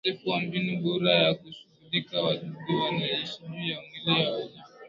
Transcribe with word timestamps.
Ukosefu 0.03 0.29
wa 0.29 0.39
mbinu 0.41 0.77
bora 0.83 1.11
ya 1.15 1.33
kushughulikia 1.33 2.21
wadudu 2.21 2.79
wanaoishi 2.83 3.39
juu 3.49 3.69
ya 3.71 3.81
mwili 3.81 4.29
wa 4.29 4.37
mnyama 4.37 4.63